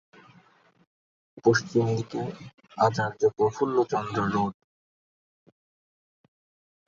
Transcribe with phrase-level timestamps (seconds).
[1.45, 2.21] পশ্চিম দিকে
[2.77, 4.53] আচার্য প্রফুল্লচন্দ্র রোড।